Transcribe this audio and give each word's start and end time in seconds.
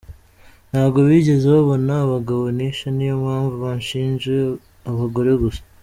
Ntabwo 0.71 0.99
bigeze 1.07 1.45
babona 1.55 1.93
abagabo 2.05 2.43
nishe 2.55 2.87
niyo 2.93 3.15
mpamvu 3.23 3.55
banshinje 3.63 4.33
abagore 4.91 5.31
gusa. 5.43 5.61